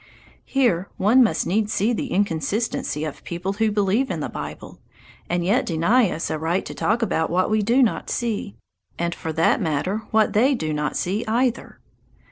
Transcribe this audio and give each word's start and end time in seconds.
Here 0.47 0.89
one 0.97 1.21
must 1.23 1.45
needs 1.45 1.71
see 1.71 1.93
the 1.93 2.11
inconsistency 2.11 3.03
of 3.03 3.23
people 3.23 3.53
who 3.53 3.69
believe 3.71 4.09
in 4.09 4.19
the 4.19 4.29
Bible, 4.29 4.79
and 5.29 5.45
yet 5.45 5.63
deny 5.63 6.09
us 6.09 6.31
a 6.31 6.39
right 6.39 6.65
to 6.65 6.73
talk 6.73 7.03
about 7.03 7.29
what 7.29 7.51
we 7.51 7.61
do 7.61 7.83
not 7.83 8.09
see, 8.09 8.57
and 8.97 9.13
for 9.13 9.31
that 9.33 9.61
matter 9.61 9.99
what 10.09 10.33
they 10.33 10.55
do 10.55 10.73
not 10.73 10.97
see, 10.97 11.23
either. 11.27 11.79